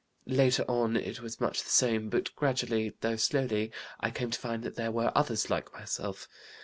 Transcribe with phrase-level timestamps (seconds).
[0.25, 4.63] Later on it was much the same, but gradually, though slowly, I came to find
[4.63, 6.27] that there were others like myself.